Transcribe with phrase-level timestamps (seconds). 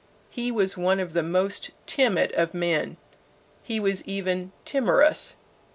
[0.31, 2.97] He was one of the most timid of men.
[3.61, 5.35] He was even timorous.